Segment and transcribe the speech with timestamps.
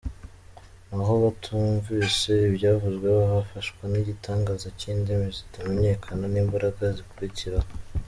[0.95, 7.69] Naho batumvise ibyavuzwe, bafashwa n’igitangaza cy’indimi zitamenyekana, n’imbaraga zikurikiraho.